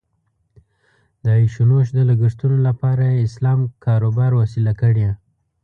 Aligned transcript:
د 1.23 1.25
عیش 1.37 1.55
او 1.61 1.65
نوش 1.71 1.87
د 1.97 1.99
لګښتونو 2.09 2.57
لپاره 2.67 3.03
یې 3.11 3.23
اسلام 3.27 3.59
کاروبار 3.85 4.31
وسیله 4.41 4.73
کړې. 4.81 5.07